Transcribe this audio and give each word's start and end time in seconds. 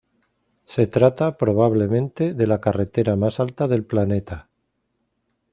Se 0.65 0.87
trata, 0.87 1.37
probablemente, 1.37 2.33
de 2.33 2.47
la 2.47 2.59
carretera 2.59 3.15
más 3.15 3.39
alta 3.39 3.67
del 3.67 3.85
planeta. 3.85 4.49